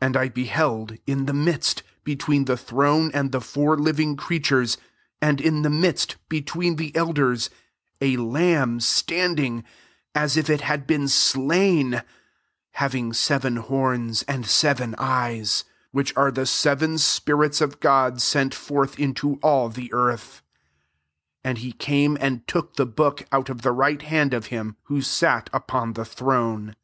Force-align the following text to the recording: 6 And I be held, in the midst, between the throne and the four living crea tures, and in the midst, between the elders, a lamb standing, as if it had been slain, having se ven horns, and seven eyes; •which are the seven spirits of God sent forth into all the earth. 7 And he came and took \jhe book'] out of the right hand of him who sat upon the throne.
6 0.00 0.06
And 0.08 0.16
I 0.16 0.28
be 0.30 0.46
held, 0.46 0.96
in 1.06 1.26
the 1.26 1.32
midst, 1.32 1.84
between 2.02 2.46
the 2.46 2.56
throne 2.56 3.12
and 3.14 3.30
the 3.30 3.40
four 3.40 3.78
living 3.78 4.16
crea 4.16 4.40
tures, 4.40 4.76
and 5.22 5.40
in 5.40 5.62
the 5.62 5.70
midst, 5.70 6.16
between 6.28 6.74
the 6.74 6.90
elders, 6.96 7.48
a 8.00 8.16
lamb 8.16 8.80
standing, 8.80 9.62
as 10.12 10.36
if 10.36 10.50
it 10.50 10.62
had 10.62 10.88
been 10.88 11.06
slain, 11.06 12.02
having 12.72 13.12
se 13.12 13.38
ven 13.38 13.56
horns, 13.58 14.24
and 14.24 14.44
seven 14.44 14.96
eyes; 14.98 15.62
•which 15.94 16.12
are 16.16 16.32
the 16.32 16.44
seven 16.44 16.98
spirits 16.98 17.60
of 17.60 17.78
God 17.78 18.20
sent 18.20 18.52
forth 18.52 18.98
into 18.98 19.34
all 19.40 19.68
the 19.68 19.92
earth. 19.92 20.42
7 21.42 21.44
And 21.44 21.58
he 21.58 21.70
came 21.70 22.18
and 22.20 22.44
took 22.48 22.74
\jhe 22.76 22.86
book'] 22.92 23.24
out 23.30 23.48
of 23.48 23.62
the 23.62 23.70
right 23.70 24.02
hand 24.02 24.34
of 24.34 24.46
him 24.46 24.74
who 24.86 25.00
sat 25.00 25.48
upon 25.52 25.92
the 25.92 26.04
throne. 26.04 26.74